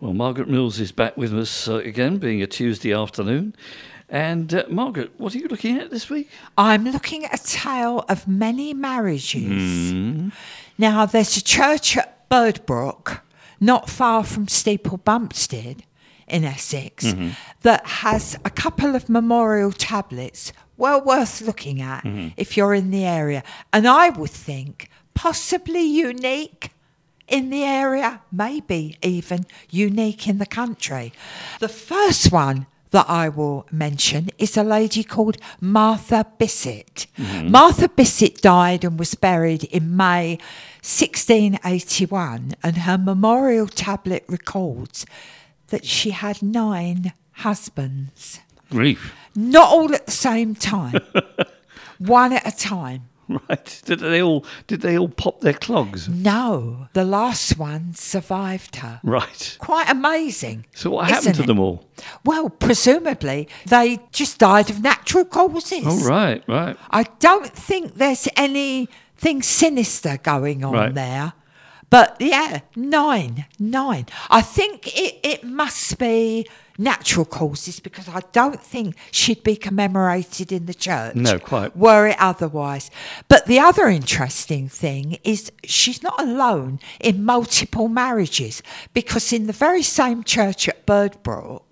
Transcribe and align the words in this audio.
Well, 0.00 0.14
Margaret 0.14 0.48
Mills 0.48 0.80
is 0.80 0.92
back 0.92 1.16
with 1.16 1.36
us 1.38 1.68
uh, 1.68 1.74
again, 1.76 2.16
being 2.18 2.40
a 2.42 2.46
Tuesday 2.46 2.92
afternoon. 2.92 3.54
And 4.08 4.52
uh, 4.54 4.64
Margaret, 4.68 5.12
what 5.18 5.34
are 5.34 5.38
you 5.38 5.46
looking 5.48 5.78
at 5.78 5.90
this 5.90 6.08
week? 6.08 6.30
I'm 6.56 6.84
looking 6.84 7.24
at 7.26 7.38
a 7.40 7.44
tale 7.44 8.04
of 8.08 8.26
many 8.26 8.72
marriages. 8.74 9.92
Mm-hmm. 9.92 10.28
Now, 10.78 11.04
there's 11.06 11.36
a 11.36 11.44
church 11.44 11.96
at 11.96 12.28
Birdbrook, 12.30 13.20
not 13.60 13.90
far 13.90 14.24
from 14.24 14.48
Steeple 14.48 14.98
Bumpstead 14.98 15.80
in 16.26 16.44
Essex, 16.44 17.04
Mm-hmm. 17.04 17.30
that 17.62 17.86
has 17.86 18.36
a 18.44 18.50
couple 18.50 18.94
of 18.96 19.08
memorial 19.08 19.72
tablets 19.72 20.52
well 20.76 21.04
worth 21.04 21.42
looking 21.42 21.82
at 21.82 22.04
Mm-hmm. 22.04 22.28
if 22.38 22.56
you're 22.56 22.72
in 22.74 22.90
the 22.90 23.04
area. 23.04 23.42
And 23.72 23.86
I 23.86 24.08
would 24.08 24.30
think 24.30 24.88
possibly 25.12 25.82
unique 25.82 26.70
in 27.30 27.50
the 27.50 27.62
area, 27.62 28.20
maybe 28.30 28.98
even 29.02 29.46
unique 29.70 30.28
in 30.28 30.38
the 30.38 30.46
country. 30.46 31.12
The 31.60 31.68
first 31.68 32.30
one 32.32 32.66
that 32.90 33.08
I 33.08 33.28
will 33.28 33.66
mention 33.70 34.30
is 34.38 34.56
a 34.56 34.64
lady 34.64 35.04
called 35.04 35.36
Martha 35.60 36.26
Bissett. 36.38 37.06
Mm-hmm. 37.16 37.50
Martha 37.50 37.88
Bissett 37.88 38.42
died 38.42 38.84
and 38.84 38.98
was 38.98 39.14
buried 39.14 39.64
in 39.64 39.96
May 39.96 40.38
1681, 40.82 42.54
and 42.62 42.76
her 42.78 42.98
memorial 42.98 43.66
tablet 43.68 44.24
records 44.28 45.06
that 45.68 45.84
she 45.84 46.10
had 46.10 46.42
nine 46.42 47.12
husbands, 47.32 48.40
Grief. 48.70 49.14
not 49.36 49.68
all 49.68 49.94
at 49.94 50.06
the 50.06 50.12
same 50.12 50.54
time, 50.54 50.98
one 51.98 52.32
at 52.32 52.46
a 52.46 52.56
time. 52.56 53.09
Right. 53.48 53.82
Did 53.84 54.00
they 54.00 54.20
all 54.22 54.44
did 54.66 54.80
they 54.80 54.98
all 54.98 55.08
pop 55.08 55.40
their 55.40 55.52
clogs? 55.52 56.08
No, 56.08 56.88
the 56.94 57.04
last 57.04 57.58
one 57.58 57.94
survived 57.94 58.76
her. 58.76 59.00
Right. 59.04 59.56
Quite 59.60 59.88
amazing. 59.88 60.66
So 60.74 60.90
what 60.90 61.08
happened 61.08 61.36
to 61.36 61.42
it? 61.42 61.46
them 61.46 61.60
all? 61.60 61.84
Well, 62.24 62.50
presumably 62.50 63.48
they 63.66 63.98
just 64.10 64.38
died 64.38 64.68
of 64.70 64.82
natural 64.82 65.24
causes. 65.24 65.84
Oh 65.86 66.04
right, 66.08 66.42
right. 66.48 66.76
I 66.90 67.04
don't 67.20 67.46
think 67.46 67.94
there's 67.94 68.26
anything 68.36 69.42
sinister 69.42 70.18
going 70.22 70.64
on 70.64 70.72
Right. 70.72 70.94
there. 70.94 71.32
But 71.90 72.16
yeah, 72.20 72.60
nine, 72.76 73.46
nine. 73.58 74.06
I 74.30 74.42
think 74.42 74.86
it, 74.96 75.18
it 75.24 75.44
must 75.44 75.98
be 75.98 76.46
natural 76.78 77.26
causes 77.26 77.78
because 77.78 78.08
I 78.08 78.20
don't 78.32 78.60
think 78.60 78.96
she'd 79.10 79.42
be 79.42 79.56
commemorated 79.56 80.50
in 80.52 80.66
the 80.66 80.74
church. 80.74 81.16
No, 81.16 81.38
quite. 81.38 81.76
Were 81.76 82.06
it 82.06 82.16
otherwise. 82.18 82.90
But 83.28 83.46
the 83.46 83.58
other 83.58 83.88
interesting 83.88 84.68
thing 84.68 85.18
is 85.24 85.52
she's 85.64 86.02
not 86.02 86.20
alone 86.20 86.80
in 87.00 87.24
multiple 87.24 87.88
marriages 87.88 88.62
because 88.94 89.32
in 89.32 89.46
the 89.46 89.52
very 89.52 89.82
same 89.82 90.22
church 90.22 90.68
at 90.68 90.86
Birdbrook, 90.86 91.62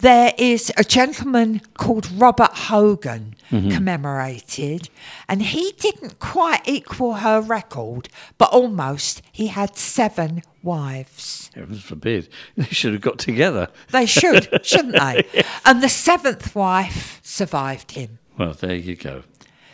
there 0.00 0.32
is 0.38 0.72
a 0.76 0.84
gentleman 0.84 1.60
called 1.74 2.10
Robert 2.12 2.52
Hogan 2.52 3.34
mm-hmm. 3.50 3.70
commemorated, 3.70 4.88
and 5.28 5.42
he 5.42 5.72
didn't 5.78 6.18
quite 6.18 6.62
equal 6.66 7.14
her 7.14 7.40
record, 7.40 8.08
but 8.38 8.50
almost. 8.50 9.22
He 9.32 9.48
had 9.48 9.76
seven 9.76 10.42
wives. 10.62 11.50
Heavens 11.54 11.82
forbid. 11.82 12.28
They 12.56 12.64
should 12.64 12.92
have 12.92 13.02
got 13.02 13.18
together. 13.18 13.68
They 13.90 14.06
should, 14.06 14.64
shouldn't 14.64 14.94
they? 14.94 15.44
And 15.64 15.82
the 15.82 15.88
seventh 15.88 16.54
wife 16.54 17.20
survived 17.22 17.92
him. 17.92 18.18
Well, 18.38 18.52
there 18.54 18.74
you 18.74 18.96
go. 18.96 19.22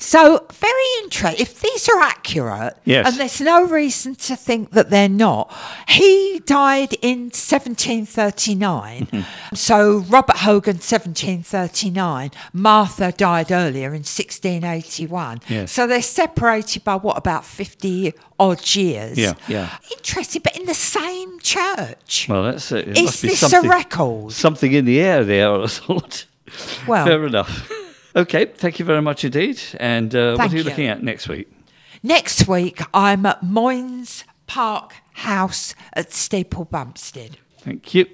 So, 0.00 0.46
very 0.52 0.72
interesting. 1.02 1.40
If 1.42 1.60
these 1.60 1.88
are 1.88 2.00
accurate, 2.00 2.76
Yes. 2.84 3.08
and 3.08 3.16
there's 3.20 3.40
no 3.40 3.64
reason 3.66 4.14
to 4.16 4.36
think 4.36 4.70
that 4.70 4.90
they're 4.90 5.08
not, 5.08 5.52
he 5.88 6.40
died 6.46 6.94
in 7.02 7.30
1739. 7.32 9.06
Mm-hmm. 9.06 9.54
so, 9.56 9.98
Robert 10.08 10.36
Hogan, 10.38 10.76
1739. 10.76 12.30
Martha 12.52 13.10
died 13.12 13.50
earlier 13.50 13.88
in 13.88 14.04
1681. 14.04 15.40
Yes. 15.48 15.72
So, 15.72 15.86
they're 15.86 16.00
separated 16.02 16.84
by 16.84 16.94
what, 16.96 17.18
about 17.18 17.44
50 17.44 18.12
odd 18.38 18.74
years? 18.76 19.18
Yeah, 19.18 19.34
yeah. 19.48 19.76
Interesting, 19.90 20.42
but 20.44 20.56
in 20.56 20.66
the 20.66 20.74
same 20.74 21.40
church. 21.40 22.26
Well, 22.28 22.44
that's 22.44 22.70
it. 22.72 22.88
It 22.88 22.98
Is 22.98 23.04
must 23.04 23.22
be 23.22 23.28
this 23.30 23.52
a 23.52 23.62
record? 23.62 24.32
something 24.32 24.72
in 24.72 24.84
the 24.84 25.00
air 25.00 25.24
there, 25.24 25.52
I 25.62 25.66
thought. 25.66 26.26
Well, 26.86 27.04
Fair 27.04 27.26
enough. 27.26 27.68
Okay, 28.16 28.46
thank 28.46 28.78
you 28.78 28.84
very 28.84 29.02
much 29.02 29.24
indeed. 29.24 29.60
And 29.78 30.14
uh, 30.14 30.36
what 30.36 30.52
are 30.52 30.56
you 30.56 30.62
you. 30.62 30.68
looking 30.68 30.86
at 30.86 31.02
next 31.02 31.28
week? 31.28 31.48
Next 32.02 32.46
week, 32.48 32.80
I'm 32.94 33.26
at 33.26 33.42
Moyns 33.42 34.24
Park 34.46 34.94
House 35.14 35.74
at 35.92 36.12
Steeple 36.12 36.66
Bumpstead. 36.66 37.36
Thank 37.58 37.94
you. 37.94 38.06